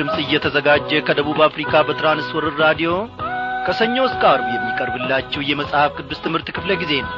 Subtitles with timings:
[0.00, 2.90] ድምፅ እየተዘጋጀ ከደቡብ አፍሪካ በትራንስወርር ራዲዮ
[3.66, 7.12] ከሰኞ እስከ አርብ የሚቀርብላችሁ የመጽሐፍ ቅዱስ ትምህርት ክፍለ ጊዜ ነው።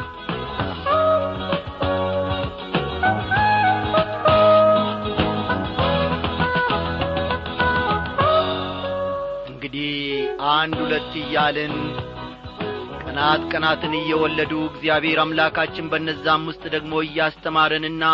[9.48, 9.92] እንግዲህ
[10.54, 11.74] አንድ ሁለት እያልን
[13.02, 18.04] ቀናት ቀናትን እየወለዱ እግዚአብሔር አምላካችን በነዛም ውስጥ ደግሞ እያስተማረንና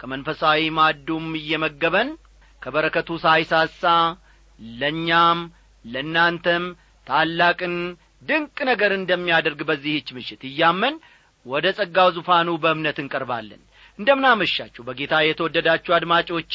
[0.00, 2.10] ከመንፈሳዊ ማዱም እየመገበን
[2.64, 3.82] ከበረከቱ ሳይሳሳ
[4.78, 5.38] ለእኛም
[5.84, 6.64] ለእናንተም
[7.06, 7.74] ታላቅን
[8.22, 10.94] ድንቅ ነገር እንደሚያደርግ በዚህች ምሽት እያመን
[11.46, 13.62] ወደ ጸጋው ዙፋኑ በእምነት እንቀርባለን።
[13.98, 16.54] እንደምናመሻችሁ በጌታ የተወደዳችሁ አድማጮቼ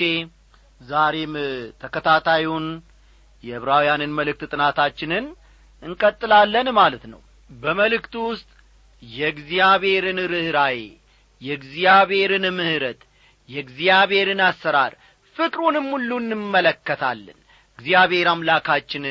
[0.81, 1.33] ዛሬም
[1.81, 2.65] ተከታታዩን
[3.43, 5.25] የዕብራውያንን መልእክት ጥናታችንን
[5.83, 8.49] እንቀጥላለን ማለት ነው። በመልእክቱ ውስጥ
[9.03, 10.79] የእግዚአብሔርን ርኅራዬ
[11.41, 13.01] የእግዚአብሔርን ምሕረት
[13.49, 14.93] የእግዚአብሔርን አሰራር
[15.39, 17.37] ፍቅሩንም ሁሉ እንመለከታለን።
[17.79, 19.03] እግዚአብሔር አምላካችን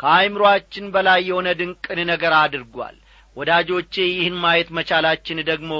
[0.00, 2.96] ከአይምሮአችን በላይ የሆነ ድንቅን ነገር አድርጓል።
[3.36, 5.72] ወዳጆቼ ይህን ማየት መቻላችን ደግሞ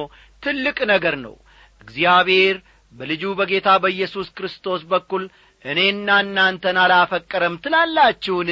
[0.42, 1.34] ትልቅ ነገር ነው።
[1.82, 2.56] እግዚአብሔር
[2.92, 5.24] በልጁ በጌታ በኢየሱስ ክርስቶስ በኩል
[5.64, 8.50] እኔና እናንተን አላፈቀረም ትላላችሁን?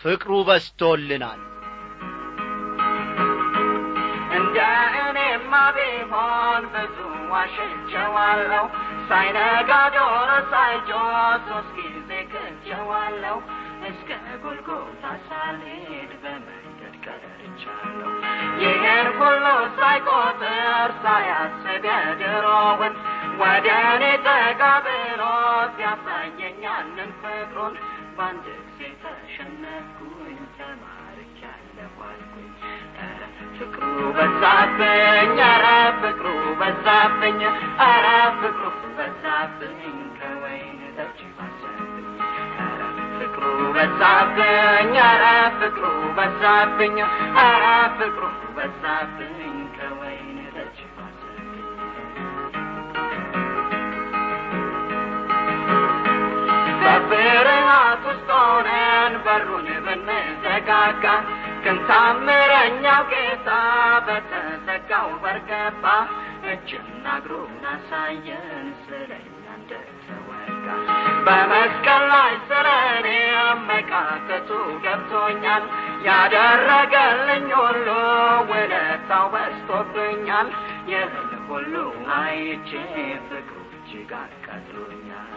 [0.00, 1.40] ፍቅሩ በስቶልናል
[4.36, 4.58] እንደ
[5.02, 6.98] እኔማ ቢሆን ብዙ
[7.32, 8.64] ዋሽቸዋለሁ
[9.10, 11.14] ሳይነጋ ዶሮ ሳይጮህ
[11.46, 13.36] ሶስት ጊዜ ክቸዋለሁ
[13.88, 14.08] እስከ
[14.42, 18.10] ጎልጎታ ሳልሄድ በመንገድ ቀርቻለሁ።
[18.62, 19.44] ይህን ሁሉ
[19.78, 20.68] ሳይቆጥር
[21.04, 22.94] ሳያስብ የድሮውን
[23.42, 25.22] ወደ እኔ ጠጋ ብሎ
[25.76, 27.74] ሲያሳየኝ ያንን ፍቅሩን
[28.16, 30.39] በአንድ ጊዜ ተሸነፍኩኝ
[33.60, 33.84] ፍቅሩ
[34.16, 34.90] በዛብኝ
[35.42, 35.66] ኧረ
[36.00, 36.26] ፍቅሩ
[36.60, 37.40] በዛብኝ
[37.80, 38.06] ኧረ
[38.40, 38.64] ፍቅሩ
[38.96, 39.82] በዛብኝ
[40.18, 41.18] ከወይን ጠጅ
[43.18, 43.44] ፍቅሩ
[43.76, 45.24] በዛብኝ ኧረ
[45.60, 45.84] ፍቅሩ
[46.18, 46.96] በዛብኝ
[47.38, 47.64] ኧረ
[47.98, 48.24] ፍቅሩ
[48.56, 49.44] በዛብኝ
[49.76, 50.78] ከወይን ጠጅ
[56.82, 61.04] በፍርሃት ውስጥ ሆነን በሩን ብንዘጋጋ
[61.64, 63.48] ግን ታምረኛው ጌታ
[64.06, 65.84] በተዘጋው በር ገባ
[66.50, 68.46] እጅና እግሩን አሳየን
[68.82, 69.26] ስለኛ
[69.56, 70.66] እንደተወጋ።
[71.26, 73.08] በመስቀል ላይ ስለ እኔ
[73.68, 74.50] መቃተቱ
[74.84, 75.64] ገብቶኛል።
[76.08, 77.88] ያደረገልኝ ሁሉ
[78.50, 80.48] ውለታው በስቶብኛል
[80.88, 81.14] ይህን
[81.50, 81.74] ሁሉ
[82.16, 82.70] አይቼ
[83.28, 85.34] ፍቅሩ እጅግ አቃጥሎኛል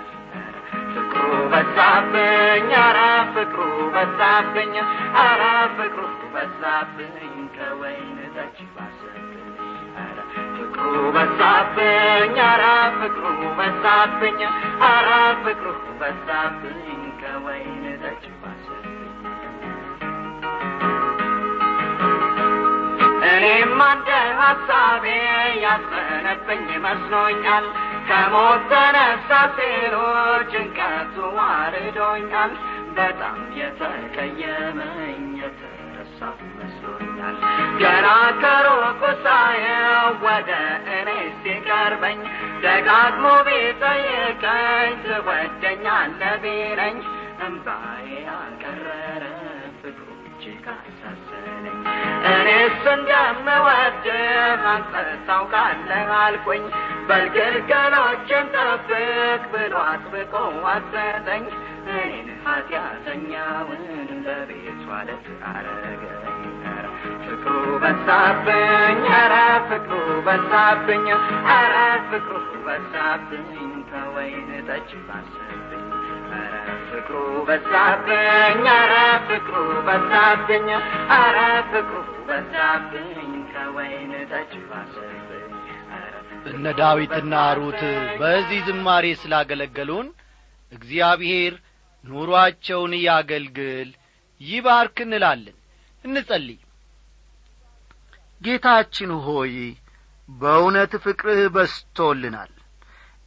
[0.94, 1.22] ፍቅሩ
[1.52, 3.00] በዛብኝ ኧረ
[3.36, 3.62] ፍቅሩ
[3.96, 4.74] በዛብኝ
[5.18, 5.44] ኧረ
[5.78, 7.16] ፍቅሩ በዛብኝ
[7.56, 9.50] ከወይን ጠጅ ባሰብኝ
[10.58, 12.64] ፍቅሩ በዛብኝ ኧረ
[13.00, 13.26] ፍቅሩ
[13.59, 14.40] በዛብኝ
[14.84, 15.09] ኧረ
[15.44, 15.68] ፍቅሩ
[16.02, 16.81] በዛብኝ
[17.22, 19.00] ከወይን ጠጅ ባሰብኝ።
[23.30, 25.06] እኔም አንደ ሐሳቤ
[25.64, 27.66] ያዘነብኝ መስሎኛል
[28.08, 29.96] ከሞት ተነሳ ሲሉ
[30.52, 32.52] ጭንቀቱ ዋርዶኛል
[32.97, 37.38] በጣም የተቀየመኝ የተረሳሁ መስሎኛል።
[37.81, 38.08] ገና
[38.42, 40.52] ከሩቁ ሳየው ወደ
[40.97, 41.09] እኔ
[41.42, 42.19] ሲቀርበኝ
[42.66, 46.97] ደጋግሞ ቢጠይቀኝ ትወደኛለህ ቢለኝ
[47.47, 49.24] እምባዬ አቀረረ
[49.80, 50.68] ፍቅሩ እጅግ
[52.34, 54.22] እኔስ እንደምወድህ
[54.72, 54.94] አንተ
[55.28, 56.63] ታውቃለህ አልኩኝ
[57.08, 58.90] በልግልገሎችን ጠብቅ
[59.53, 60.34] ብሎ አጥብቆ
[60.72, 61.46] አዘዘኝ
[61.94, 63.84] እኔን ኃጢአተኛውን
[64.25, 66.44] በቤቱ አለት አረገኝ
[67.25, 67.53] ፍቅሩ
[67.84, 69.36] በዛብኝ ኧረ
[69.69, 69.94] ፍቅሩ
[70.28, 71.06] በዛብኝ
[71.50, 71.75] ኧረ
[72.09, 73.50] ፍቅሩ በዛብኝ
[73.90, 75.88] ከወይን ጠጅ ባሰብኝ።
[76.89, 77.16] ፍቅሩ
[77.48, 78.94] በዛብኝ ኧረ
[79.30, 79.56] ፍቅሩ
[79.88, 80.68] በዛብኝ
[81.12, 81.38] ኧረ
[81.72, 81.98] ፍቅሩ
[82.30, 83.12] በዛብኝ
[83.54, 85.23] ከወይን ጠጅ ባሰብኝ
[86.50, 87.81] እነ ዳዊትና ሩት
[88.19, 90.07] በዚህ ዝማሬ ስላገለገሉን
[90.72, 91.54] እግዚአብሔር
[92.04, 93.90] ኑሮአቸውን ያገልግል
[94.42, 95.57] ይባርክ እንላለን።
[96.06, 96.60] እንጸልይ።
[98.42, 99.54] ጌታችን ሆይ
[100.30, 102.51] በእውነት ፍቅርህ በስቶልናል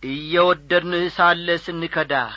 [0.02, 2.34] እየወደድንህ ሳለ ስንከዳህ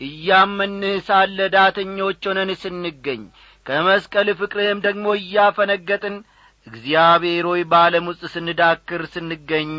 [0.00, 3.22] እያመንህ ሳለ ዳተኞች ሆነን ስንገኝ
[3.66, 6.16] ከመስቀል ፍቅርህም ደግሞ እያፈነገጥን
[6.68, 9.70] እግዚአብሔር ሆይ በዓለም ውስጥ ስንዳክር ስንገኝ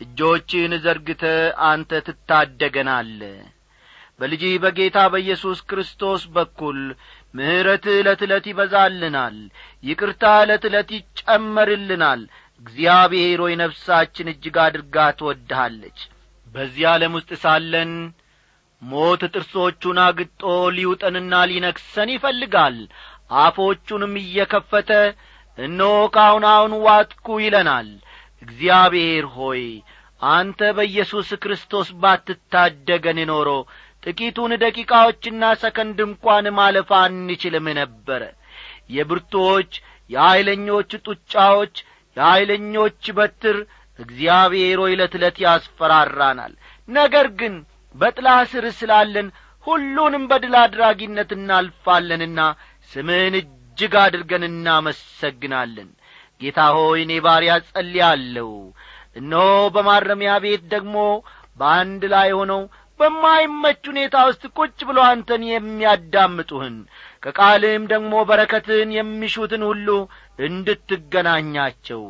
[0.00, 1.24] እጆችህን ዘርግተ
[1.68, 3.20] አንተ ትታደገናለ።
[4.20, 6.78] በልጅህ በጌታ በኢየሱስ ክርስቶስ በኩል
[7.34, 9.36] ምሕረትህ ዕለት ዕለት ይበዛልናል
[9.84, 12.22] ይቅርታ ዕለት ዕለት ይጨመርልናል።
[12.62, 16.00] እግዚአብሔር ሆይ ነፍሳችን እጅግ አድርጋ ትወድሃለች።
[16.46, 17.92] በዚህ ዓለም ውስጥ ሳለን
[18.82, 20.42] ሞት ጥርሶቹን አግጦ
[20.76, 22.76] ሊውጠንና ሊነክሰን ይፈልጋል።
[23.42, 24.90] አፎቹንም እየከፈተ
[25.58, 27.88] እነሆ ካሁን አሁን ዋጥኩ ይለናል።
[28.42, 29.64] እግዚአብሔር ሆይ
[30.30, 33.48] አንተ በኢየሱስ ክርስቶስ ባትታደገን ኖሮ
[34.02, 38.22] ጥቂቱን ደቂቃዎችና ሰከንድ እንኳን ማለፍ አንችልም ነበረ
[38.96, 39.72] የብርቶች
[40.10, 41.74] የኀይለኞች ጡጫዎች
[42.16, 43.58] የኀይለኞች በትር
[43.98, 45.14] እግዚአብሔር ሆይ ዕለት
[45.44, 46.52] ያስፈራራናል።
[46.88, 47.54] ነገር ግን
[47.94, 49.28] በጥላ ስር ስላለን
[49.66, 52.40] ሁሉንም በድል አድራጊነት እናልፋለንና
[52.90, 53.34] ስምህን
[53.72, 55.90] እጅግ አድርገን እናመሰግናለን።
[56.40, 58.50] ጌታ ሆይ እኔ ባሪያ ጸልያለሁ
[59.16, 60.96] እነሆ በማረሚያ ቤት ደግሞ
[61.56, 62.62] በአንድ ላይ ሆነው
[63.00, 66.76] በማይመች ሁኔታ ውስጥ ቁጭ ብሎ አንተን የሚያዳምጡህን
[67.22, 69.88] ከቃልህም ደግሞ በረከትህን የሚሹትን ሁሉ
[70.46, 72.02] እንድትገናኛቸው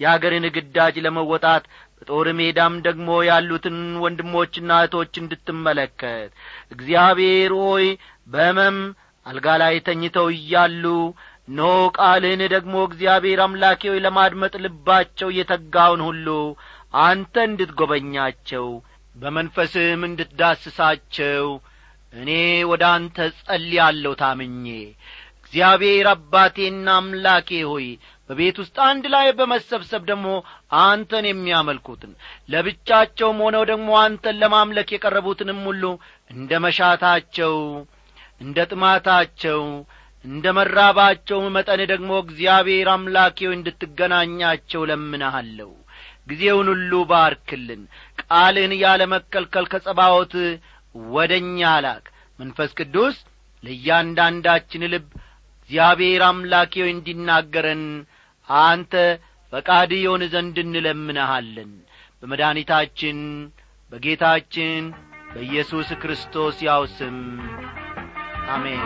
[0.00, 1.64] የአገርን ግዳጅ ለመወጣት
[1.98, 6.30] በጦር ሜዳም ደግሞ ያሉትን ወንድሞችና እህቶች እንድትመለከት።
[6.74, 7.86] እግዚአብሔር ሆይ
[8.28, 8.78] በሕመም
[9.26, 10.84] አልጋ ላይ ተኝተው እያሉ
[11.50, 11.62] ኖ
[11.96, 16.28] ቃልህን ደግሞ እግዚአብሔር አምላኬ ሆይ ለማድመጥ ልባቸው የተጋውን ሁሉ
[17.04, 18.66] አንተ እንድትጐበኛቸው
[19.14, 21.46] በመንፈስህም እንድትዳስሳቸው
[22.12, 22.30] እኔ
[22.70, 24.66] ወደ አንተ ጸልያለሁ ታምኜ።
[25.40, 27.86] እግዚአብሔር አባቴና አምላኬ ሆይ
[28.30, 30.28] በቤት ውስጥ አንድ ላይ በመሰብሰብ ደግሞ
[30.82, 32.12] አንተን የሚያመልኩትን
[32.52, 35.84] ለብቻቸውም ሆነው ደግሞ አንተን ለማምለክ የቀረቡትንም ሁሉ
[36.30, 37.54] እንደ መሻታቸው
[38.40, 39.60] እንደ ጥማታቸው
[40.24, 45.70] እንደ መራባቸው መጠን ደግሞ እግዚአብሔር አምላኬው እንድትገናኛቸው ለምንሃለሁ
[46.28, 47.82] ጊዜውን ሁሉ ባርክልን።
[48.22, 50.34] ቃልን ያለ መከልከል ከጸባዖት
[51.10, 52.06] ወደ እኛ ላክ።
[52.38, 53.16] መንፈስ ቅዱስ
[53.62, 55.06] ለእያንዳንዳችን ልብ
[55.60, 57.84] እግዚአብሔር አምላኬው እንዲናገረን
[58.48, 58.92] አንተ
[59.52, 61.70] ፈቃድ የሆን ዘንድ እንለምንሃለን።
[62.22, 63.18] በመድኃኒታችን
[63.92, 64.84] በጌታችን
[65.32, 67.16] በኢየሱስ ክርስቶስ ያው ስም
[68.48, 68.82] አሜን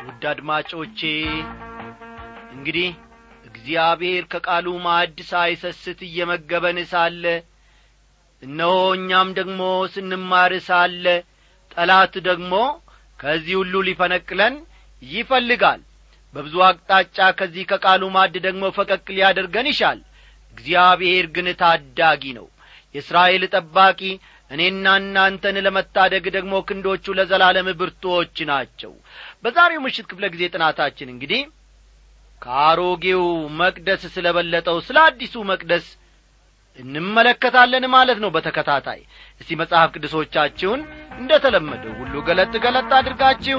[0.00, 1.00] ውድ አድማጮቼ
[2.54, 2.88] እንግዲህ
[3.44, 7.24] እግዚአብሔር ከቃሉ ማዕድ ሳይሰስት እየመገበን ሳለ
[8.42, 9.60] እነሆ እኛም ደግሞ
[9.94, 11.04] ስንማር ሳለ
[11.72, 12.52] ጠላት ደግሞ
[13.20, 14.54] ከዚህ ሁሉ ሊፈነቅለን
[15.02, 15.80] ይፈልጋል።
[16.34, 19.98] በብዙ አቅጣጫ ከዚህ ከቃሉ ማዕድ ደግሞ ፈቀቅ ሊያደርገን ይሻል።
[20.54, 22.46] እግዚአብሔር ግን ታዳጊ ነው።
[22.94, 24.00] የእስራኤል ጠባቂ
[24.50, 28.92] እኔና እናንተን ለመታደግ ደግሞ ክንዶቹ ለዘላለም ብርቱዎች ናቸው።
[29.44, 31.42] በዛሬው ምሽት ክፍለ ጊዜ ጥናታችን እንግዲህ
[32.42, 33.24] ከአሮጌው
[33.60, 35.86] መቅደስ ስለ በለጠው ስለ አዲሱ መቅደስ
[36.78, 39.00] እንመለከታለን ማለት ነው። በተከታታይ
[39.40, 40.80] እስቲ መጽሐፍ ቅዱሶቻችሁን
[41.18, 43.58] እንደ ተለመደው ሁሉ ገለጥ ገለጥ አድርጋችሁ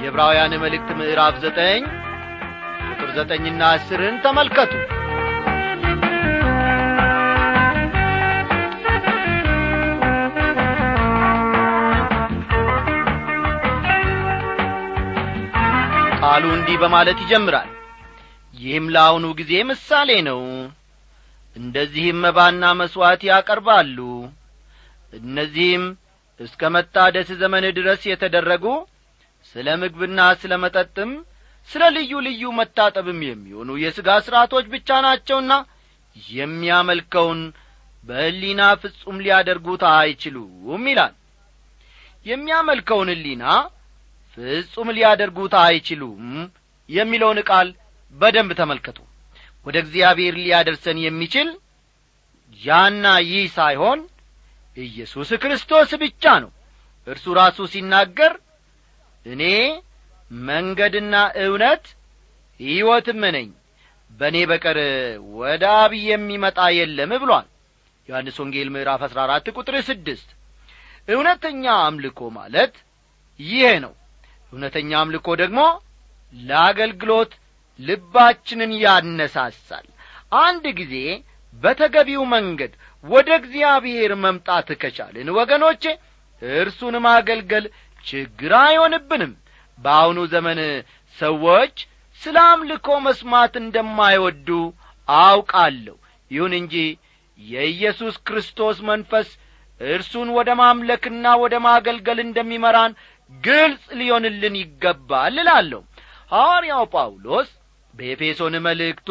[0.00, 1.82] የዕብራውያን መልእክት ምዕራፍ ዘጠኝ
[2.90, 4.72] ቁጥር ዘጠኝና አስርን ተመልከቱ።
[16.20, 17.70] ቃሉ እንዲህ በማለት ይጀምራል።
[18.54, 20.40] ይህም ለአሁኑ ጊዜ ምሳሌ ነው
[21.56, 23.98] እንደዚህም መባና መሥዋዕት ያቀርባሉ።
[25.12, 25.84] እነዚህም
[26.40, 28.64] እስከ መታደስ ዘመን ድረስ የተደረጉ
[29.54, 31.10] ስለ ምግብና ስለ መጠጥም
[31.70, 35.52] ስለ ልዩ ልዩ መታጠብም የሚሆኑ የሥጋ ሥርዓቶች ብቻ ናቸውና
[36.16, 37.40] የሚያመልከውን
[38.04, 41.14] በሕሊና ፍጹም ሊያደርጉት አይችሉም ይላል።
[42.26, 43.44] የሚያመልከውን ሕሊና
[44.38, 46.26] ፍጹም ሊያደርጉት አይችሉም
[46.88, 47.68] የሚለውን ቃል
[48.14, 48.98] በደንብ ተመልከቱ
[49.66, 51.48] ወደ እግዚአብሔር ሊያደርሰን የሚችል
[52.60, 54.00] ያና ይህ ሳይሆን
[54.76, 56.50] ኢየሱስ ክርስቶስ ብቻ ነው።
[57.06, 58.32] እርሱ ራሱ ሲናገር
[59.26, 59.42] እኔ
[60.46, 61.84] መንገድና እውነት
[62.60, 63.48] ሕይወትም ነኝ
[64.10, 64.78] በእኔ በቀር
[65.38, 67.46] ወደ አብ የሚመጣ የለም ብሏል።
[68.08, 70.28] ዮሐንስ ወንጌል ምዕራፍ አሥራ አራት ቁጥር ስድስት
[71.08, 72.74] እውነተኛ አምልኮ ማለት
[73.40, 73.92] ይሄ ነው።
[74.52, 75.60] እውነተኛ አምልኮ ደግሞ
[76.34, 77.32] ለአገልግሎት
[77.80, 79.86] ልባችንን ያነሳሳል።
[80.40, 80.94] አንድ ጊዜ
[81.54, 82.72] በተገቢው መንገድ
[83.04, 85.82] ወደ እግዚአብሔር መምጣት ከቻልን ወገኖቼ
[86.42, 87.64] እርሱን ማገልገል
[88.06, 89.32] ችግር አይሆንብንም።
[89.78, 90.60] በአሁኑ ዘመን
[91.18, 91.76] ሰዎች
[92.22, 94.48] ስለ አምልኮ መስማት እንደማይወዱ
[95.08, 95.96] አውቃለሁ።
[96.30, 96.74] ይሁን እንጂ
[97.38, 99.28] የኢየሱስ ክርስቶስ መንፈስ
[99.80, 102.92] እርሱን ወደ ማምለክና ወደ ማገልገል እንደሚመራን
[103.42, 105.80] ግልጽ ሊሆንልን ይገባል እላለሁ።
[106.32, 107.50] ሐዋርያው ጳውሎስ
[107.94, 109.08] በኤፌሶን መልእክቱ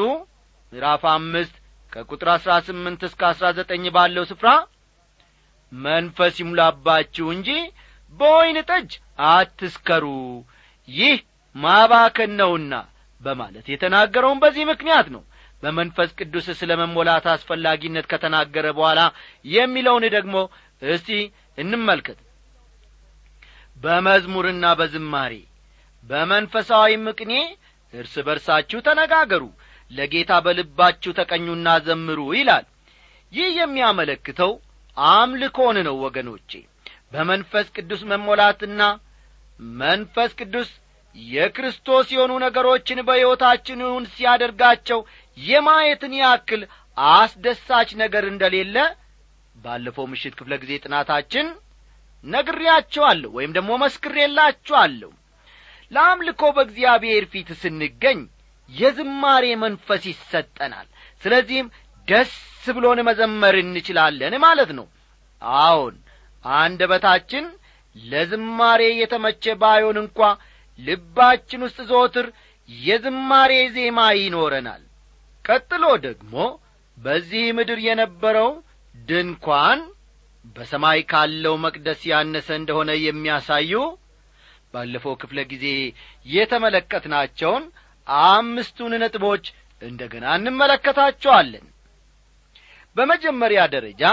[0.74, 1.56] ምዕራፍ አምስት
[1.92, 4.50] ከቁጥር አሥራ ስምንት እስከ አሥራ ዘጠኝ ባለው ስፍራ
[5.72, 7.50] መንፈስ ይሙላባችሁ እንጂ
[8.14, 8.92] በወይን ጠጅ
[9.30, 10.06] አትስከሩ።
[10.88, 11.16] ይህ
[11.56, 12.74] ማባከን ነውና
[13.22, 15.24] በማለት የተናገረውን በዚህ ምክንያት ነው።
[15.64, 19.02] በመንፈስ ቅዱስ ስለ መሞላት አስፈላጊነት ከተናገረ በኋላ
[19.48, 20.36] የሚለውን ደግሞ
[20.88, 21.10] እስቲ
[21.58, 22.20] እንመልከት።
[23.78, 25.34] በመዝሙርና በዝማሬ
[26.06, 27.34] በመንፈሳዊ ምቅኔ
[27.94, 29.44] እርስ በርሳችሁ ተነጋገሩ
[29.92, 32.66] ለጌታ በልባችሁ ተቀኙና ዘምሩ ይላል።
[33.32, 34.52] ይህ የሚያመለክተው
[34.98, 36.52] አምልኮን ነው ወገኖቼ።
[37.14, 38.82] በመንፈስ ቅዱስ መሞላትና
[39.78, 40.70] መንፈስ ቅዱስ
[41.16, 43.82] የክርስቶስ የሆኑ ነገሮችን በሕይወታችን
[44.14, 45.00] ሲያደርጋቸው
[45.38, 46.62] የማየትን ያክል
[47.14, 48.78] አስደሳች ነገር እንደሌለ
[49.56, 51.48] ባለፈው ምሽት ክፍለ ጊዜ ጥናታችን
[52.24, 55.12] ነግሬያቸዋለሁ ወይም ደግሞ መስክሬላችኋለሁ
[55.94, 58.20] ለአምልኮ በእግዚአብሔር ፊት ስንገኝ
[58.70, 60.88] የዝማሬ መንፈስ ይሰጠናል።
[61.24, 61.68] ስለዚህም
[62.08, 62.34] ደስ
[62.76, 64.86] ብሎን መዘመር እንችላለን ማለት ነው።
[65.62, 65.96] አዎን
[66.46, 67.46] አንደበታችን
[67.96, 70.20] ለዝማሬ የተመቸ ባዮን እንኳ
[70.80, 72.28] ልባችን ውስጥ ዘወትር
[72.70, 74.84] የዝማሬ ዜማ ይኖረናል።
[75.46, 76.36] ቀጥሎ ደግሞ
[76.98, 78.50] በዚህ ምድር የነበረው
[78.96, 79.80] ድንኳን
[80.56, 83.74] በሰማይ ካለው መቅደስ ያነሰ እንደሆነ የሚያሳዩ
[84.74, 85.66] ባለፈው ክፍለ ጊዜ
[86.36, 87.64] የተመለከትናቸውን
[88.28, 89.46] አምስቱን ነጥቦች
[89.82, 91.66] እንደ ገና እንመለከታቸዋለን።
[92.96, 94.04] በመጀመሪያ ደረጃ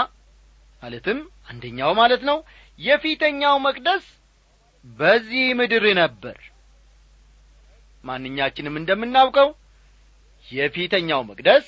[0.83, 1.19] ማለትም
[1.51, 2.39] አንደኛው ማለት ነው
[2.79, 4.05] የፊተኛው መቅደስ
[4.99, 6.39] በዚህ ምድር ነበር።
[8.05, 9.49] ማንኛችንም እንደምናውቀው
[10.49, 11.67] የፊተኛው መቅደስ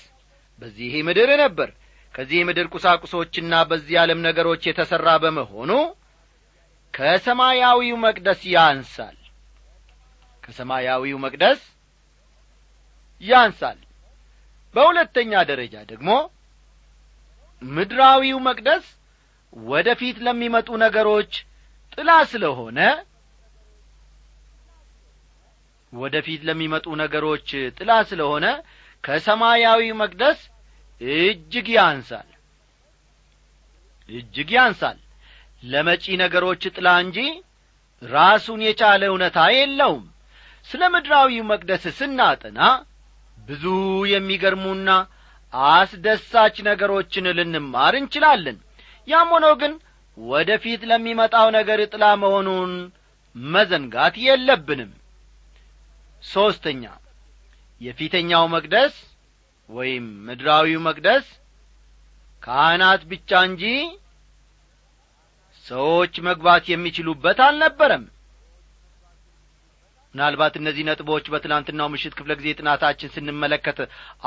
[0.63, 1.71] በዚህ ምድር ነበር።
[2.15, 5.71] ከዚህ ምድር ቁሳቁሶችና በዚህ ዓለም ነገሮች የተሠራ በመሆኑ
[6.95, 9.19] ከሰማያዊው መቅደስ ያንሳል።
[10.45, 11.61] ከሰማያዊው መቅደስ
[13.23, 13.79] ያንሳል።
[14.75, 16.11] በሁለተኛ ደረጃ ደግሞ
[17.63, 18.85] ምድራዊው መቅደስ
[19.67, 21.33] ወደ ፊት ለሚመጡ ነገሮች
[21.93, 22.79] ጥላ ስለሆነ
[25.93, 28.47] ወደ ፊት ለሚመጡ ነገሮች ጥላ ስለሆነ
[29.05, 30.39] ከሰማያዊ መቅደስ
[31.01, 32.29] እጅግ ያንሳል።
[34.09, 34.99] እጅግ ያንሳል
[35.63, 37.19] ለመጪ ነገሮች ጥላ እንጂ
[38.03, 40.05] ራሱን የቻለ እውነታ የለውም።
[40.67, 42.61] ስለ ምድራዊው መቅደስ ስናጠና
[43.39, 43.65] ብዙ
[44.13, 44.91] የሚገርሙና
[45.73, 48.59] አስደሳች ነገሮችን ልንማር እንችላለን።
[49.09, 49.73] ያም ሆኖ ግን
[50.17, 52.73] ወደ ፊት ለሚመጣው ነገር ጥላ መሆኑን
[53.37, 54.91] መዘንጋት የለብንም።
[56.23, 56.85] ሦስተኛ
[57.81, 58.95] የፊተኛው መቅደስ
[59.71, 61.27] ወይም ምድራዊው መቅደስ
[62.43, 63.65] ካህናት ብቻ እንጂ
[65.73, 68.05] ሰዎች መግባት የሚችሉበት አልነበረም።
[70.15, 73.79] ምናልባት እነዚህ ነጥቦች በትናንትናው ምሽት ክፍለ ጊዜ ጥናታችን ስንመለከት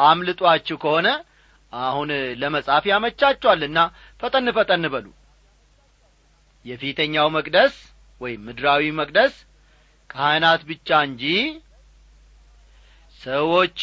[0.05, 1.07] አምልጧችሁ ከሆነ
[1.73, 2.09] አሁን
[2.41, 3.79] ለመጻፍ ያመቻችኋልና
[4.21, 5.07] ፈጠን ፈጠን በሉ።
[6.65, 7.75] የፊተኛው መቅደስ
[8.21, 9.33] ወይም ምድራዊ መቅደስ
[10.09, 11.23] ካህናት ብቻ እንጂ
[13.21, 13.79] ሰዎች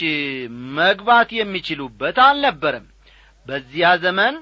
[0.79, 2.87] መግባት የሚችሉበት አልነበረም።
[3.47, 4.35] በዚያ ዘመን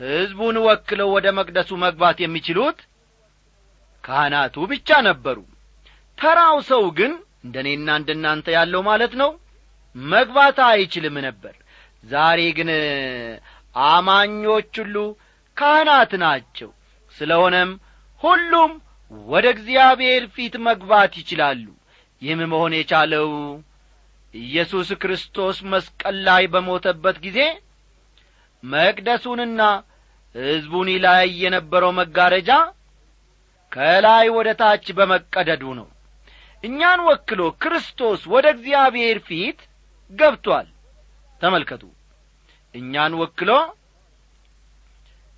[0.00, 2.78] ሕዝቡን ወክለው ወደ መቅደሱ መግባት የሚችሉት
[4.04, 5.38] ካህናቱ ብቻ ነበሩ።
[6.18, 7.12] ተራው ሰው ግን
[7.44, 9.30] እንደ እኔና እንደ እናንተ ያለው ማለት ነው
[9.94, 11.54] መግባት አይችልም ነበር።
[12.04, 12.70] ዛሬ ግን
[13.74, 14.96] አማኞች ሁሉ
[15.56, 16.70] ካህናት ናቸው።
[17.16, 17.70] ስለሆነም
[18.20, 18.72] ሁሉም
[19.28, 21.64] ወደ እግዚአብሔር ፊት መግባት ይችላሉ።
[22.22, 23.28] ይህም መሆን የቻለው
[24.34, 27.38] ኢየሱስ ክርስቶስ መስቀል ላይ በሞተበት ጊዜ
[28.64, 29.60] መቅደሱንና
[30.34, 32.50] ሕዝቡን ላይ የነበረው መጋረጃ
[33.72, 35.86] ከላይ ወደ ታች በመቀደዱ ነው።
[36.64, 39.58] እኛን ወክሎ ክርስቶስ ወደ እግዚአብሔር ፊት
[40.10, 40.68] ገብቶአል
[41.40, 41.82] ተመልከቱ።
[42.74, 43.50] እኛን ወክሎ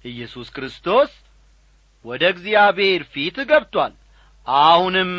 [0.05, 1.11] ኢየሱስ ክርስቶስ
[2.05, 3.95] ወደ እግዚአብሔር ፊት ገብቶአል
[4.47, 5.11] አሁንም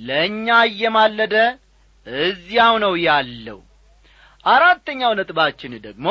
[0.00, 1.34] ለእኛ እየማለደ
[2.06, 3.58] እዚያው ነው ያለው።
[4.46, 6.08] አራተኛው ነጥባችን ደግሞ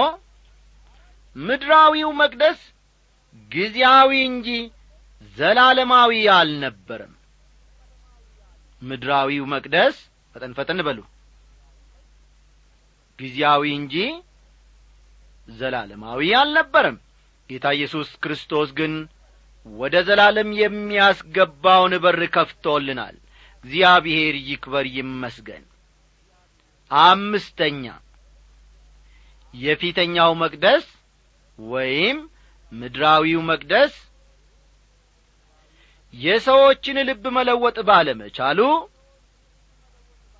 [1.35, 2.59] ምድራዊው መቅደስ
[3.51, 4.49] ጊዜያዊ እንጂ
[5.37, 7.13] ዘላለማዊ አልነበረም።
[8.81, 9.95] ምድራዊው መቅደስ
[10.35, 10.99] ፈጠን ፈጠን በሉ።
[13.19, 13.95] ጊዜያዊ እንጂ
[15.49, 16.97] ዘላለማዊ አልነበረም።
[17.49, 18.93] ጌታ ኢየሱስ ክርስቶስ ግን
[19.65, 23.15] ወደ ዘላለም የሚያስገባውን በር ከፍቶልናል።
[23.63, 25.63] እግዚአብሔር ይክበር ይመስገን።
[26.91, 27.85] አምስተኛ
[29.53, 30.85] የፊተኛው መቅደስ
[31.59, 32.17] ወይም
[32.71, 33.93] ምድራዊው መቅደስ
[36.13, 38.59] የሰዎችን ልብ መለወጥ ባለመቻሉ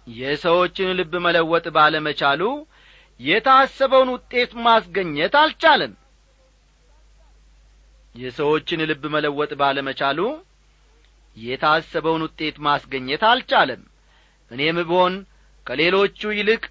[0.07, 2.41] የሰዎችን ልብ መለወጥ ባለመቻሉ
[3.19, 5.93] የታሰበውን ውጤት ማስገኘት አልቻለም።
[8.15, 10.19] የሰዎችን ልብ መለወጥ ባለመቻሉ
[11.37, 13.81] የታሰበውን ውጤት ማስገኘት አልቻለም።
[14.51, 15.13] እኔም ብሆን
[15.67, 16.63] ከሌሎቹ ይልቅ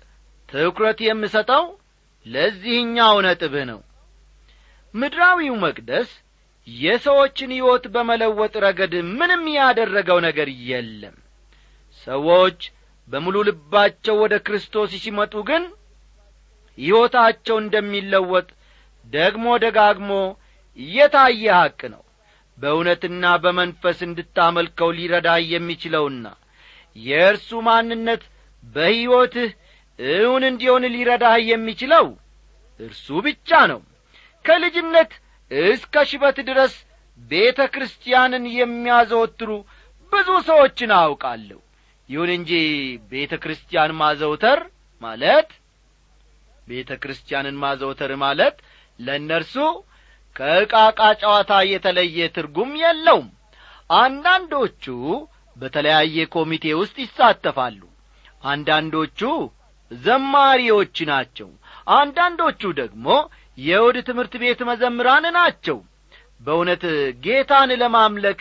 [0.49, 1.65] ትኩረት የምሰጠው
[2.27, 3.81] ለዚህኛው ነጥብህ ነው
[4.95, 6.11] ምድራዊው መቅደስ
[6.69, 11.17] የሰዎችን ሕይወት በመለወጥ ረገድ ምንም ያደረገው ነገር የለም።
[12.07, 12.61] ሰዎች
[13.09, 15.65] በሙሉ ልባቸው ወደ ክርስቶስ ሲመጡ ግን
[16.79, 18.49] ሕይወታቸው እንደሚለወጥ
[19.07, 20.11] ደግሞ ደጋግሞ
[20.79, 22.03] የታየ ሐቅ ነው።
[22.59, 26.27] በእውነትና በመንፈስ እንድታመልከው ሊረዳ የሚችለውና
[26.97, 28.23] የእርሱ ማንነት
[28.65, 29.51] በሕይወትህ
[29.99, 32.07] እውን እንዲሆን ሊረዳህ የሚችለው
[32.81, 33.81] እርሱ ብቻ ነው
[34.45, 35.13] ከልጅነት
[35.51, 36.75] እስከ ሽበት ድረስ
[37.31, 39.51] ቤተ ክርስቲያንን የሚያዘወትሩ
[40.13, 41.61] ብዙ ሰዎችን አውቃለሁ።
[42.09, 42.51] ይሁን እንጂ
[43.13, 44.61] ቤተ ክርስቲያን ማዘውተር
[45.03, 45.49] ማለት
[46.69, 48.57] ቤተ ክርስቲያንን ማዘውተር ማለት
[48.99, 49.55] ለእነርሱ
[50.37, 53.29] ከዕቃቃ ጨዋታ የተለየ ትርጉም የለውም።
[53.91, 54.85] አንዳንዶቹ
[55.57, 57.81] በተለያየ ኮሚቴ ውስጥ ይሳተፋሉ።
[58.45, 59.21] አንዳንዶቹ
[59.91, 61.51] ዘማሪዎች ናቸው።
[61.95, 63.07] አንዳንዶቹ ደግሞ
[63.59, 65.79] የውድ ትምህርት ቤት መዘምራን ናቸው።
[66.41, 66.83] በእውነት
[67.25, 68.41] ጌታን ለማምለክ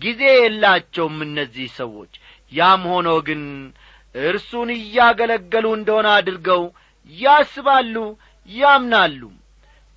[0.00, 2.12] ጊዜ የላቸውም እነዚህ ሰዎች።
[2.52, 3.42] ያም ሆኖ ግን
[4.14, 6.62] እርሱን እያገለገሉ እንደሆነ አድርገው
[7.12, 7.96] ያስባሉ
[8.48, 9.20] ያምናሉ።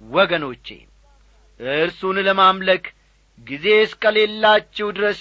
[0.01, 0.67] ወገኖቼ
[1.77, 2.85] እርሱን ለማምለክ
[3.47, 5.19] ጊዜ እስከሌላችሁ ድረስ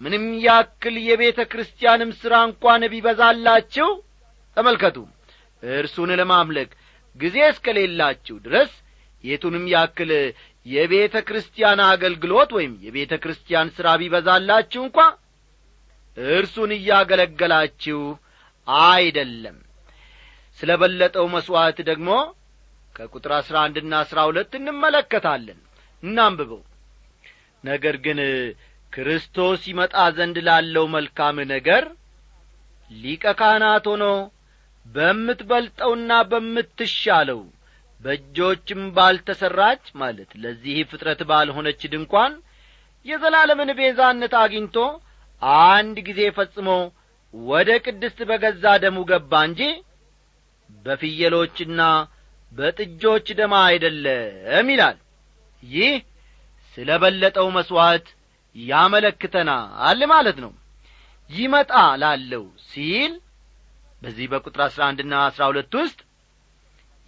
[0.00, 3.88] ምንም ያክል የቤተ ክርስቲያንም ሥራ እንኳን ቢበዛላችሁ
[4.56, 4.96] ተመልከቱ።
[5.62, 6.70] እርሱን ለማምለክ
[7.16, 8.72] ጊዜ እስከሌላችሁ ድረስ
[9.24, 10.10] የቱንም ያክል
[10.66, 14.98] የቤተ ክርስቲያን አገልግሎት ወይም የቤተ ክርስቲያን ሥራ ቢበዛላችሁ እንኳ
[16.34, 18.00] እርሱን እያገለገላችሁ
[18.88, 19.58] አይደለም።
[20.58, 22.10] ስለ በለጠው መሥዋዕት ደግሞ
[22.96, 25.60] ከቁጥር አሥራ አንድና አሥራ ሁለት እንመለከታለን።
[26.02, 26.62] እናንብበው።
[27.64, 28.18] ነገር ግን
[28.92, 31.84] ክርስቶስ ይመጣ ዘንድ ላለው መልካም ነገር
[32.90, 34.04] ሊቀ ካህናት ሆኖ
[34.94, 37.40] በምትበልጠውና በምትሻለው
[38.00, 42.32] በእጆችም ባልተሠራች ማለት ለዚህ ፍጥረት ባልሆነች ድንኳን
[43.06, 44.76] የዘላለምን ቤዛነት አግኝቶ
[45.66, 46.68] አንድ ጊዜ ፈጽሞ
[47.34, 49.62] ወደ ቅድስት በገዛ ደሙ ገባ እንጂ
[50.84, 51.82] በፍየሎችና
[52.52, 54.96] በጥጆች ደማ አይደለም ይላል።
[55.62, 55.94] ይህ
[56.76, 58.06] ስለ በለጠው መሥዋዕት
[58.56, 60.52] ያመለክተናል ማለት ነው።
[61.30, 61.72] ይመጣ
[62.02, 63.12] ላለው ሲል
[64.02, 65.98] በዚህ በቁጥር አሥራ አንድና አሥራ ሁለት ውስጥ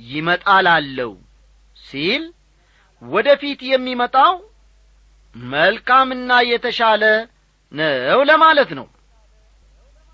[0.00, 1.12] ይመጣ ላለው
[1.76, 2.22] ሲል
[3.02, 4.34] ወደ ፊት የሚመጣው
[5.34, 7.04] መልካምና የተሻለ
[7.72, 8.86] ነው ለማለት ነው።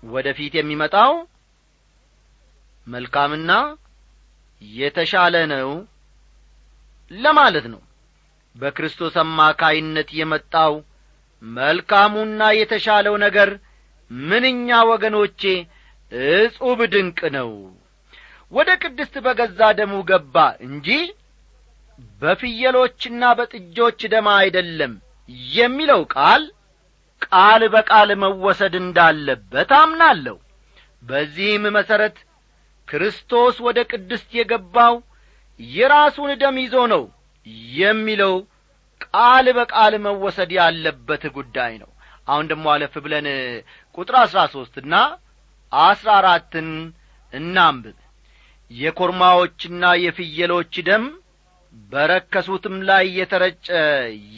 [0.03, 1.13] ወደ ፊት የሚመጣው
[2.87, 3.51] መልካምና
[4.61, 5.69] የተሻለ ነው
[7.11, 7.81] ለማለት ነው።
[8.55, 10.73] በክርስቶስ አማካይነት የመጣው
[11.43, 13.49] መልካሙና የተሻለው ነገር
[14.11, 15.41] ምንኛ ወገኖቼ
[16.11, 17.51] እጹብ ድንቅ ነው።
[18.51, 20.35] ወደ ቅድስት በገዛ ደሙ ገባ
[20.67, 20.87] እንጂ
[22.21, 24.93] በፍየሎችና በጥጆች ደማ አይደለም
[25.55, 26.43] የሚለው ቃል
[27.25, 30.35] ቃል በቃል መወሰድ እንዳለበት አምናለሁ።
[31.03, 32.17] በዚህም መሠረት
[32.87, 34.95] ክርስቶስ ወደ ቅድስት የገባው
[35.59, 37.03] የራሱን ደም ይዞ ነው
[37.79, 38.33] የሚለው
[39.05, 41.89] ቃል በቃል መወሰድ ያለበት ጉዳይ ነው።
[42.27, 43.27] አሁን ደግሞ አለፍ ብለን
[43.97, 44.95] ቁጥር አሥራ ሦስትና
[45.71, 46.69] አሥራ አራትን
[47.33, 47.97] እናንብብ።
[48.71, 51.05] የኮርማዎችና የፍየሎች ደም
[51.91, 53.67] በረከሱትም ላይ የተረጨ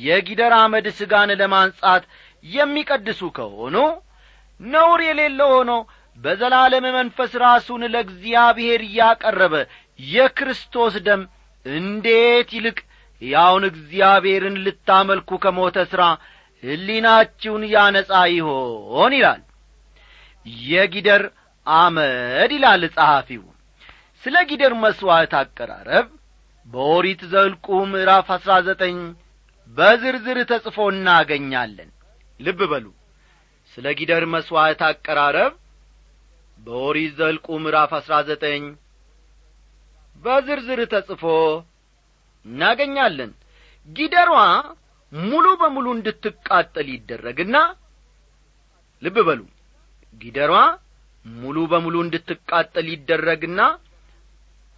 [0.06, 2.04] የጊደር አመድ ሥጋን ለማንጻት
[2.46, 3.76] የሚቀድሱ ከሆኑ
[4.60, 5.72] ነውር የሌለው ሆኖ
[6.20, 9.56] በዘላለም መንፈስ ራሱን ለእግዚአብሔር ያቀረበ
[10.10, 11.22] የክርስቶስ ደም
[11.66, 12.78] እንዴት ይልቅ
[13.22, 16.04] ያውን እግዚአብሔርን ልታመልኩ ከሞተ ሥራ
[16.64, 19.42] ሕሊናችሁን ያነጻ ይሆን ይላል
[20.66, 21.24] የጊደር
[21.68, 23.44] አመድ ይላል ጸሐፊው።
[24.24, 26.08] ስለ ጊደር መሥዋዕት አቀራረብ
[26.68, 28.98] በኦሪት ዘልቁ ምዕራፍ አሥራ ዘጠኝ
[29.78, 31.90] በዝርዝር ተጽፎ እናገኛለን።
[32.40, 32.86] ልብ በሉ።
[33.74, 35.54] ስለ ጊደር መሥዋዕት አቀራረብ
[36.60, 38.64] በኦሪት ዘልቁ ምዕራፍ አሥራ ዘጠኝ
[40.24, 41.24] በዝርዝር ተጽፎ
[42.46, 43.32] እናገኛለን።
[43.90, 44.34] ጊደሯ
[45.12, 47.56] ሙሉ በሙሉ እንድትቃጠል ይደረግና
[49.02, 49.42] ልብ በሉ
[50.14, 50.54] ጊደሯ
[51.26, 53.62] ሙሉ በሙሉ እንድትቃጠል ይደረግና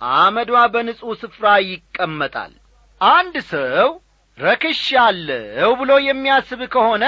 [0.01, 2.53] አመዷ በንጹሕ ስፍራ ይቀመጣል።
[3.01, 3.89] አንድ ሰው
[4.37, 7.05] ረክሽ ያለው ብሎ የሚያስብ ከሆነ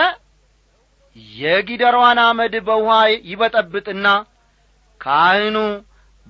[1.35, 2.95] የጊደሯን አመድ በውኃ
[3.29, 4.07] ይበጠብጥና
[5.01, 5.57] ካህኑ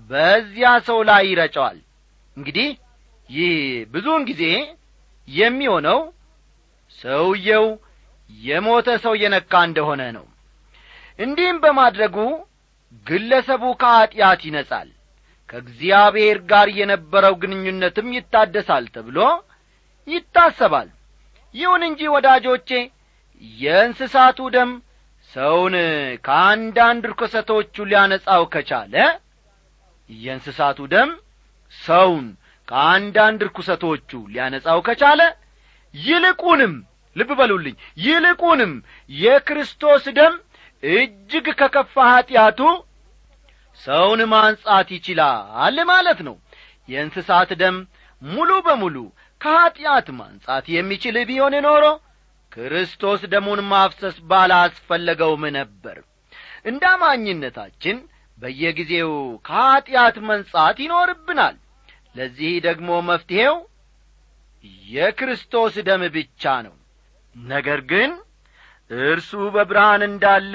[0.09, 1.77] በዚያ ሰው ላይ ይረጨዋል።
[2.37, 2.69] እንግዲህ
[3.29, 3.53] ይህ
[3.93, 4.43] ብዙውን ጊዜ
[5.27, 5.99] የሚሆነው
[6.99, 7.65] ሰውየው
[8.29, 10.25] የሞተ ሰው የነካ እንደሆነ ነው
[11.19, 12.17] እንዲህም በማድረጉ
[13.05, 14.89] ግለሰቡ ከኀጢአት ይነጻል
[15.49, 19.17] ከእግዚአብሔር ጋር የነበረው ግንኙነትም ይታደሳል ተብሎ
[20.07, 20.89] ይታሰባል።
[21.55, 22.69] ይሁን እንጂ ወዳጆቼ
[23.59, 24.71] የእንስሳቱ ደም
[25.33, 25.75] ሰውን
[26.25, 28.95] ከአንዳንድ ርኩሰቶቹ ሊያነጻው ከቻለ
[30.09, 31.09] የእንስሳቱ ደም
[31.73, 32.25] ሰውን
[32.67, 35.21] ከአንዳንድ ርኩሰቶቹ ሊያነጻው ከቻለ
[35.93, 36.73] ይልቁንም
[37.15, 37.75] ልብ በሉልኝ
[38.05, 38.71] ይልቁንም
[39.09, 40.33] የክርስቶስ ደም
[40.93, 42.59] እጅግ ከከፋ ኀጢአቱ
[43.79, 46.35] ሰውን ማንጻት ይችላል ማለት ነው።
[46.89, 47.77] የእንስሳት ደም
[48.21, 48.97] ሙሉ በሙሉ
[49.41, 51.85] ከኀጢአት ማንጻት የሚችል ቢሆን ኖሮ
[52.51, 55.97] ክርስቶስ ደሙን ማፍሰስ ባላስፈለገውም ነበር።
[56.65, 57.97] እንደ አማኝነታችን
[58.37, 59.11] በየጊዜው
[59.47, 61.55] ከኀጢአት መንጻት ይኖርብናል።
[62.15, 63.55] ለዚህ ደግሞ መፍትሔው
[64.89, 66.75] የክርስቶስ ደም ብቻ ነው።
[67.35, 68.11] ነገር ግን
[68.91, 70.53] እርሱ በብርሃን እንዳለ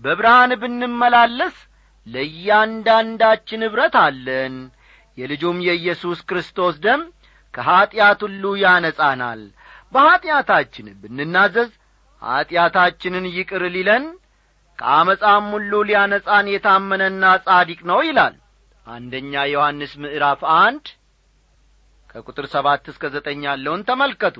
[0.00, 1.56] በብርሃን ብንመላለስ
[2.06, 4.54] ለእያንዳንዳችን ኅብረት አለን።
[5.18, 7.02] የልጁም የኢየሱስ ክርስቶስ ደም
[7.54, 9.42] ከኀጢአት ሁሉ ያነጻናል።
[9.92, 11.70] በኀጢአታችን ብንናዘዝ
[12.22, 14.04] ኀጢአታችንን ይቅር ሊለን
[14.78, 18.34] ከአመፃም ሁሉ ሊያነጻን የታመነና ጻዲቅ ነው ይላል።
[18.86, 20.86] አንደኛ ዮሐንስ ምዕራፍ አንድ
[22.10, 24.36] ከቁጥር ሰባት እስከ ዘጠኝ ያለውን ተመልከቱ።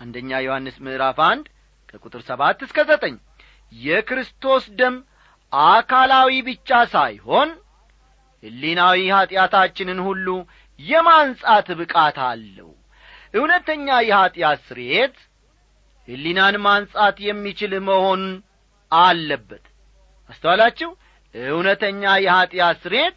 [0.00, 1.46] አንደኛ ዮሐንስ ምዕራፍ አንድ
[1.94, 3.14] ከቁጥር ሰባት እስከ ዘጠኝ
[3.72, 4.94] የክርስቶስ ደም
[5.70, 7.50] አካላዊ ብቻ ሳይሆን
[8.42, 10.26] ሕሊናዊ ኀጢአታችንን ሁሉ
[10.78, 12.70] የማንጻት ብቃት አለው።
[13.34, 15.16] እውነተኛ የኀጢአት ስርየት
[16.08, 18.22] ሕሊናን ማንጻት የሚችል መሆን
[18.92, 19.64] አለበት።
[20.30, 20.90] አስተዋላችሁ?
[21.34, 23.16] እውነተኛ የኀጢአት ስርየት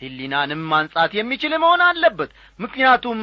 [0.00, 2.30] ሕሊናንም ማንጻት የሚችል መሆን አለበት።
[2.60, 3.20] ምክንያቱም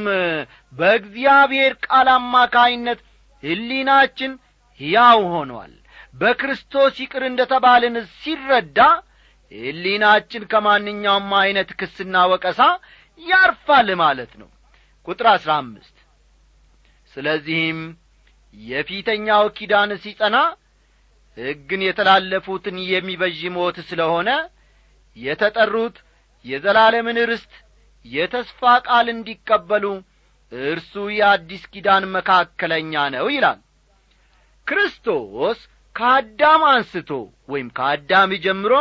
[0.74, 3.00] በእግዚአብሔር ቃል አማካይነት
[3.46, 4.32] ሕሊናችን
[4.80, 5.74] ሕያው ሆኗል።
[6.14, 8.80] በክርስቶስ ይቅር እንደ ተባልን ሲረዳ
[9.52, 12.62] ሕሊናችን ከማንኛውም ዐይነት ክስና ወቀሳ
[13.22, 14.50] ያርፋል ማለት ነው።
[15.08, 15.96] ቁጥር አሥራ አምስት
[17.14, 17.80] ስለዚህም
[18.56, 20.38] የፊተኛው ኪዳን ሲጸና
[21.38, 24.30] ሕግን የተላለፉትን የሚበዥ ሞት ስለ ሆነ
[25.18, 25.96] የተጠሩት
[26.46, 27.54] የዘላለምን ርስት
[28.06, 29.86] የተስፋ ቃል እንዲቀበሉ
[30.52, 33.60] እርሱ የአዲስ ኪዳን መካከለኛ ነው ይላል።
[34.68, 35.60] ክርስቶስ
[35.96, 37.10] ከአዳም አንስቶ
[37.50, 38.74] ወይም ከአዳም ጀምሮ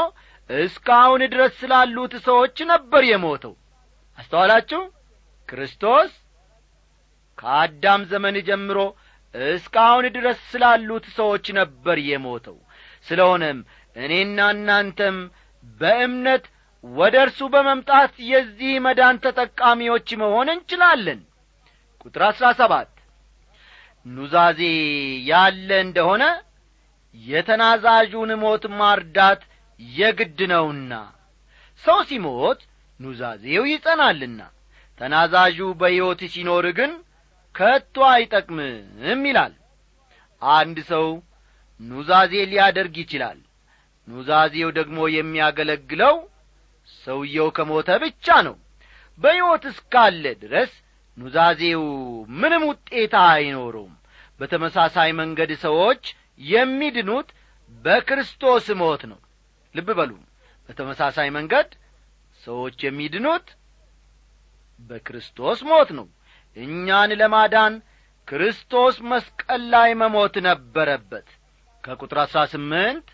[0.50, 3.55] እስካሁን ድረስ ስላሉት ሰዎች ነበር የሞተው።
[4.18, 4.81] አስተዋላችሁ?
[5.48, 6.11] ክርስቶስ
[7.38, 8.79] ከአዳም ዘመን ጀምሮ
[9.35, 12.59] እስካሁን ድረስ ስላሉት ሰዎች ነበር የሞተው።
[13.07, 13.59] ስለሆነም
[13.96, 15.16] እኔና እናንተም
[15.81, 16.44] በእምነት
[16.85, 21.20] ወደ እርሱ በመምጣት የዚህ መዳን ተጠቃሚዎች መሆን እንችላለን
[22.06, 22.90] ቁጥር አሥራ ሰባት
[24.06, 24.60] ኑዛዜ
[25.30, 26.24] ያለ እንደሆነ
[27.16, 29.42] የተናዛዡን ሞት ማርዳት
[29.80, 30.92] የግድ ነውና።
[31.82, 32.60] ሰው ሲሞት
[33.00, 34.40] ኑዛዜው ይጸናልና
[35.00, 36.92] ተናዛዡ በሕይወት ሲኖር ግን
[37.54, 39.54] ከቶ አይጠቅምም ይላል።
[40.42, 41.06] አንድ ሰው
[41.80, 43.38] ኑዛዜ ሊያደርግ ይችላል።
[44.08, 46.16] ኑዛዜው ደግሞ የሚያገለግለው
[47.04, 48.56] ሰውየው ከሞተ ብቻ ነው።
[49.18, 50.72] በሕይወት እስካለ ድረስ
[51.18, 51.83] ኑዛዜው
[52.40, 53.94] ምንም ውጤታ አይኖረውም
[54.40, 56.03] በተመሳሳይ መንገድ ሰዎች
[56.50, 57.29] የሚድኑት
[57.85, 59.18] በክርስቶስ ሞት ነው።
[59.74, 60.12] ልብ በሉ።
[60.68, 61.68] በተመሳሳይ መንገድ
[62.42, 63.46] ሰዎች የሚድኑት
[64.81, 66.07] በክርስቶስ ሞት ነው።
[66.57, 67.74] እኛን ለማዳን
[68.29, 71.27] ክርስቶስ መስቀል ላይ መሞት ነበረበት።
[71.85, 73.07] ከቁጥር አሥራ ስምንት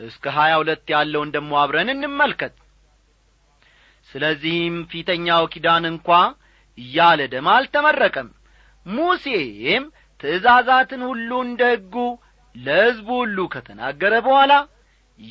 [0.00, 2.54] እስከ ሀያ ሁለት ያለውን ደሞ አብረን እንመልከት።
[4.08, 6.08] ስለዚህም ፊተኛው ኪዳን እንኳ
[6.78, 8.28] እያለ ደም አልተመረቀም።
[8.86, 9.84] ሙሴም
[10.20, 11.94] ትእዛዛትን ሁሉ እንደ ሕጉ
[12.54, 14.52] ለሕዝቡ ሁሉ ከተናገረ በኋላ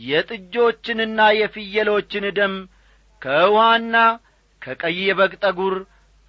[0.10, 2.53] የጥጆችንና የፍየሎችን ደም
[3.21, 3.95] ከውሃና
[4.62, 5.75] ከቀይ የበግ ጠጉር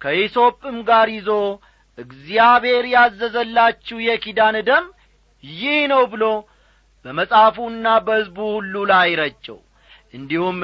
[0.01, 1.29] ከኢሶጵም ጋር ይዞ
[1.97, 4.85] እግዚአብሔር ያዘዘላችሁ የኪዳን ደም
[5.43, 6.23] ይህ ነው ብሎ
[7.05, 9.59] በመጽሐፉና በሕዝቡ ሁሉ ላይ ረጨው።
[10.13, 10.59] እንዲሁም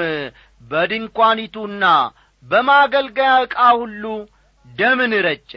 [0.61, 1.85] በድንኳኒቱና
[2.43, 4.03] በማገልገያ ዕቃ ሁሉ
[4.65, 5.51] ደምን ረጨ።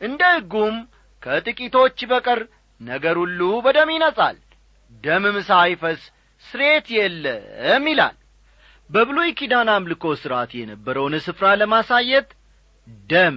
[0.00, 0.76] እንደ ሕጉም
[1.22, 2.40] ከጥቂቶች በቀር
[2.80, 4.38] ነገር ሁሉ በደም ይነጻል።
[5.04, 6.00] ደምም ሳይፈስ
[6.44, 8.16] ስሬት የለም ይላል።
[8.90, 12.28] በብሉይ ኪዳን አምልኮ ሥርዓት የነበረውን ስፍራ ለማሳየት
[13.10, 13.36] ደም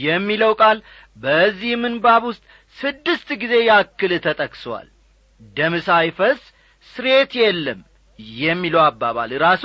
[0.00, 0.78] የሚለው ቃል
[1.16, 2.42] በዚህ ምንባብ ውስጥ
[2.76, 4.88] ስድስት ጊዜ ያክል ተጠቅሷል።
[5.40, 6.40] ደም ሳይፈስ
[6.94, 7.80] ስሬት የለም
[8.38, 9.64] የሚለው አባባል ራሱ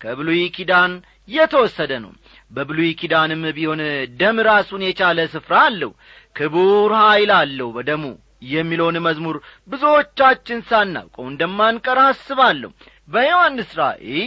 [0.00, 0.92] ከብሉይ ኪዳን
[1.28, 2.12] የተወሰደ ነው
[2.54, 3.80] በብሉይ ኪዳንም ቢሆን
[4.20, 5.90] ደም ራሱን የቻለ ስፍራ አለው።
[6.36, 8.04] ክቡር ኀይል አለው በደሙ
[8.52, 9.36] የሚለውን መዝሙር
[9.68, 12.70] ብዙዎቻችን ሳናውቀው እንደማንቀር አስባለሁ።
[13.08, 14.24] በዮሐንስ ራእይ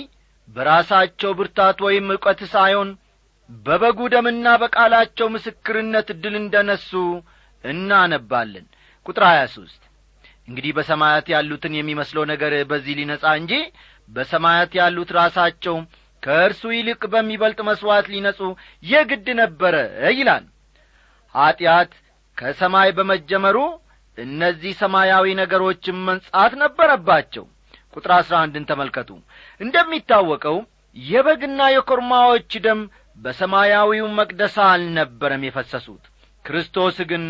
[0.50, 2.90] በራሳቸው ብርታት ወይም ዕውቀት ሳይሆን
[3.50, 6.92] በበጉ ደምና በቃላቸው ምስክርነት ዕድል እንደ ነሱ
[7.64, 8.66] እናነባለን።
[9.06, 9.82] ቁጥር ሀያ ሦስት
[10.48, 13.54] እንግዲህ በሰማያት ያሉትን የሚመስለው ነገር በዚህ ሊነጻ እንጂ
[14.10, 15.76] በሰማያት ያሉት ራሳቸው
[16.28, 18.40] ከእርሱ ይልቅ በሚበልጥ መሥዋዕት ሊነጹ
[18.84, 19.76] የግድ ነበረ
[20.16, 20.46] ይላል።
[21.36, 21.92] ኀጢአት
[22.38, 23.58] ከሰማይ በመጀመሩ
[24.18, 27.46] እነዚህ ሰማያዊ ነገሮችን መንጻት ነበረባቸው።
[27.94, 29.10] ቁጥር አሥራ አንድን ተመልከቱ።
[29.62, 30.58] እንደሚታወቀው
[30.96, 32.80] የበግና የኮርማዎች ደም
[33.18, 36.04] በሰማያዊው መቅደስ አልነበረም የፈሰሱት።
[36.46, 37.24] ክርስቶስ ግን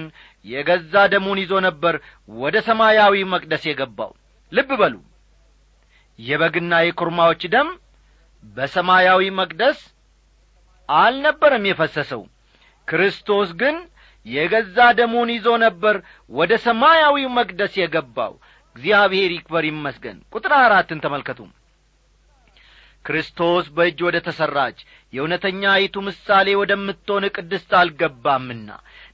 [0.45, 1.95] የገዛ ደሙን ይዞ ነበር
[2.37, 4.11] ወደ ሰማያዊ መቅደስ የገባው።
[4.51, 4.95] ልብ በሉ።
[6.19, 7.69] የበግና የኮርማዎች ደም
[8.43, 9.79] በሰማያዊ መቅደስ
[10.89, 12.21] አልነበረም የፈሰሰው።
[12.87, 13.77] ክርስቶስ ግን
[14.25, 15.95] የገዛ ደሙን ይዞ ነበር
[16.31, 18.33] ወደ ሰማያዊ መቅደስ የገባው።
[18.75, 21.39] እግዚአብሔር ይክበር ይመስገን። ቁጥር አራትን ተመልከቱ።
[23.05, 24.77] ክርስቶስ በእጅ ወደ ተሠራች
[25.13, 28.69] የእውነተኛይቱ ምሳሌ ወደምትሆን ቅድስት አልገባምና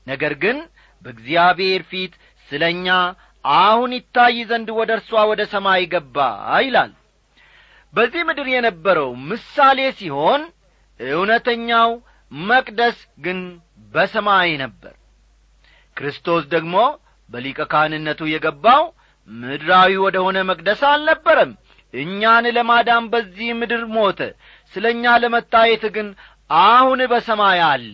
[0.07, 0.57] ነገር ግን
[1.05, 2.13] በእግዚአብሔር ፊት
[2.49, 2.87] ስለ እኛ
[3.45, 6.17] አሁን ይታይ ዘንድ ወደ እርሷ ወደ ሰማይ ገባ
[6.59, 6.91] ይላል
[7.93, 10.41] በዚህ ምድር የነበረው ምሳሌ ሲሆን
[10.99, 11.89] እውነተኛው
[12.31, 13.39] መቅደስ ግን
[13.93, 14.93] በሰማይ ነበር።
[15.97, 16.75] ክርስቶስ ደግሞ
[17.29, 18.83] በሊቀ ካህንነቱ የገባው
[19.29, 21.51] ምድራዊ ወደ ሆነ መቅደስ አልነበረም።
[21.93, 24.19] እኛን ለማዳን በዚህ ምድር ሞተ።
[24.73, 26.07] ስለ እኛ ለመታየት ግን
[26.49, 27.93] አሁን በሰማይ አለ።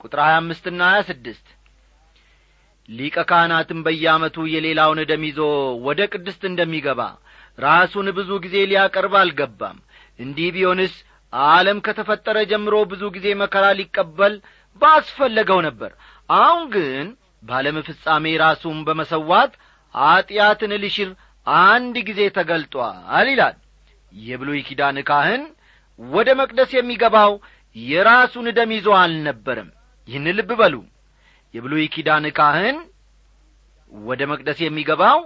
[0.00, 1.46] ቁጥር ሀያ አምስትና ሀያ ስድስት
[2.88, 5.40] ሊቀ ካህናትም በየዓመቱ የሌላውን ደም ይዞ
[5.86, 7.00] ወደ ቅድስት እንደሚገባ
[7.58, 9.78] ራሱን ብዙ ጊዜ ሊያቀርብ አልገባም።
[10.18, 10.94] እንዲህ ቢሆንስ
[11.32, 14.34] ዓለም ከተፈጠረ ጀምሮ ብዙ ጊዜ መከራ ሊቀበል
[14.82, 15.90] ባስፈለገው ነበር።
[16.28, 17.06] አሁን ግን
[17.42, 19.52] በዓለም ፍጻሜ ራሱን በመሰዋት
[19.94, 21.10] ኀጢአትን ሊሽር
[21.46, 23.56] አንድ ጊዜ ተገልጧል ይላል።
[24.12, 25.42] የብሉይ ኪዳን ካህን
[25.98, 27.32] ወደ መቅደስ የሚገባው
[27.76, 29.68] የራሱን ደም ይዞ አልነበረም።
[30.08, 30.74] ይህን ልብ በሉ።
[31.54, 32.76] የብሉይ ኪዳን ካህን
[33.92, 35.18] ወደ መቅደስ የሚገባው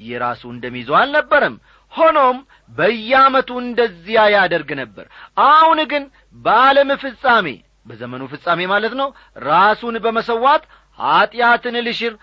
[0.00, 1.54] የራሱን ደም ይዞ አልነበረም
[1.92, 2.36] ሆኖም
[2.70, 5.06] በየዓመቱ እንደዚያ ያደርግ ነበር።
[5.46, 6.04] አሁን ግን
[6.36, 7.46] በዓለም ፍጻሜ
[7.86, 9.08] በዘመኑ ፍጻሜ ማለት ነው
[9.46, 10.64] ራሱን በመሰዋት
[10.98, 12.14] ኀጢአትን ልሽር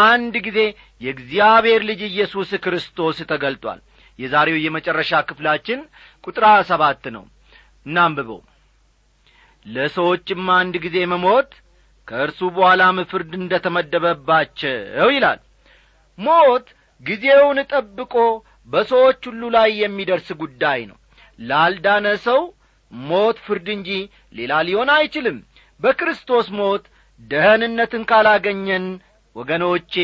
[0.00, 0.60] አንድ ጊዜ
[1.00, 3.80] የእግዚአብሔር ልጅ ኢየሱስ ክርስቶስ ተገልጧል።
[4.18, 5.80] የዛሬው የመጨረሻ ክፍላችን
[6.24, 7.24] ቁጥር ሰባት ነው።
[7.86, 8.40] እናንብበው።
[9.66, 11.50] ለሰዎችም አንድ ጊዜ መሞት
[12.08, 15.40] ከእርሱ በኋላም ፍርድ እንደ ተመደበባቸው ይላል።
[16.18, 16.66] ሞት
[17.06, 18.14] ጊዜውን ጠብቆ
[18.68, 20.96] በሰዎች ሁሉ ላይ የሚደርስ ጉዳይ ነው።
[21.38, 22.40] ላልዳነ ሰው
[22.92, 23.90] ሞት ፍርድ እንጂ
[24.34, 25.38] ሌላ ሊሆን አይችልም።
[25.80, 26.84] በክርስቶስ ሞት
[27.30, 28.86] ደህንነትን ካላገኘን
[29.36, 29.94] ወገኖቼ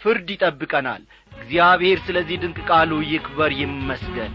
[0.00, 4.32] ፍርድ ይጠብቀናል። እግዚአብሔር ስለዚህ ድንቅ ቃሉ ይክበር ይመስገን።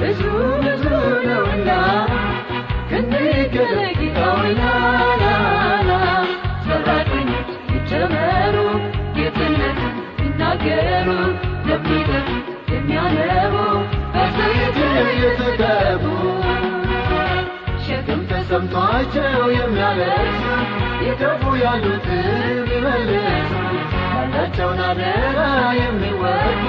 [0.00, 0.20] ብዙ
[0.64, 0.84] ብዙ
[1.24, 1.70] ነውና
[4.28, 5.90] ከንገለጊታውናናና
[6.66, 8.56] ሰራተኞች ይጨመሩ
[9.16, 9.78] ጌትነት
[10.22, 11.08] ይናገሩ
[12.72, 13.54] የሚያነቡ
[14.14, 14.76] በሰይት
[15.22, 16.04] የተገቡ
[17.86, 20.42] ሸክም ተሰምቷቸው የሚያለቅሱ
[21.06, 22.28] ይገቡ ያሉትን
[22.72, 23.52] ይመልሱ
[24.12, 25.38] ያላቸውን አደራ
[25.80, 26.62] የሚወጡ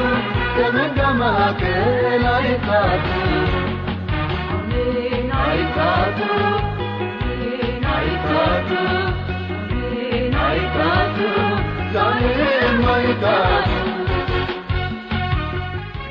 [0.56, 2.24] ከመንጋ መካከል
[4.52, 6.20] አሜን አይታጡ
[9.60, 11.20] አሜን አይታጡ
[11.94, 13.70] ዛሬም አይታጡ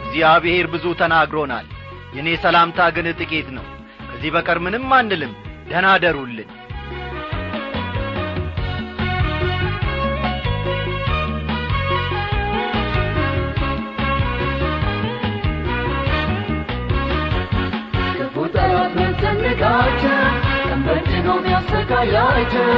[0.08, 1.66] እግዚአብሔር ብዙ ተናግሮናል።
[2.14, 3.64] የእኔ ሰላምታ ግን ጥቂት ነው።
[4.10, 5.32] ከዚህ በቀር ምንም አንልም።
[19.20, 20.16] ሚያስጨንቃቸው
[20.64, 22.68] ቀንበር ጭኖ ሚያሰቃያቸው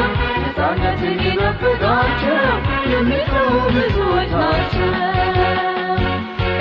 [0.42, 2.38] ነፃነትን ይነፍጋቸው
[2.92, 3.32] የሚጡ
[3.68, 4.90] ብዙዎች ናቸው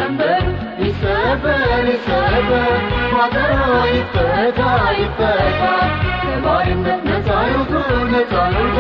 [0.09, 0.45] ቀንበሩ
[0.81, 2.77] ይሰበር ይሰበር
[3.11, 3.59] ቋጠሮ
[3.91, 4.59] ይፈታ
[4.99, 5.61] ይፈታ።
[6.23, 7.73] ከባርነት ነፃ ይውጡ
[8.13, 8.77] ነፃ ይውጡ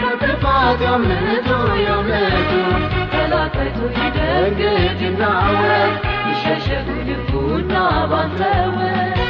[0.00, 1.48] ከጥፋት ያምልጡ
[1.84, 2.50] ያምልጡ
[3.14, 4.66] ጠላታይቶ ይደንግጥ
[5.04, 5.94] ይናወጥ
[6.30, 7.72] ይሸሸጉ ልቡና
[8.12, 9.20] ባንተወት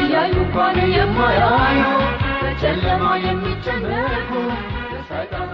[0.00, 1.82] እያዩ እንኳን የማያዩ
[2.42, 4.30] በጨለማ የሚጨነቁ
[4.90, 5.50] በሰይጣን